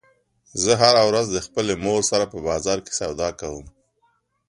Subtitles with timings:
[0.63, 3.65] زه هره ورځ د خپلې مور سره په بازار کې سودا کوم